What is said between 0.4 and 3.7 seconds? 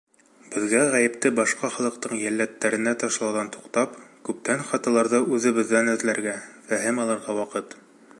Беҙгә ғәйепте башҡа халыҡтың йәлләдтәренә ташлауҙан